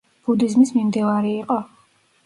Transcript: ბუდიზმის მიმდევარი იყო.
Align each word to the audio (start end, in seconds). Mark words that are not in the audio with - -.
ბუდიზმის 0.29 0.73
მიმდევარი 0.79 1.37
იყო. 1.45 1.63